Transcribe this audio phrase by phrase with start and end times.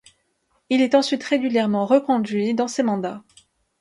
[0.71, 3.23] Il est ensuite régulièrement reconduit dans ces mandats.